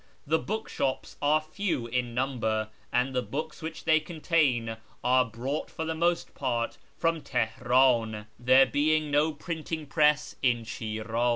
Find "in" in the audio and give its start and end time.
1.85-2.15, 10.41-10.63